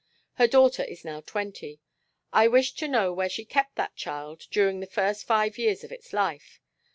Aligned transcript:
Her 0.33 0.47
daughter 0.47 0.83
is 0.83 1.05
now 1.05 1.21
twenty. 1.21 1.79
I 2.33 2.47
wish 2.47 2.73
to 2.77 2.87
know 2.87 3.13
where 3.13 3.29
she 3.29 3.45
kept 3.45 3.75
that 3.75 3.95
child 3.95 4.47
during 4.49 4.79
the 4.79 4.87
first 4.87 5.27
five 5.27 5.59
years 5.59 5.83
of 5.83 5.91
its 5.91 6.11
life. 6.11 6.59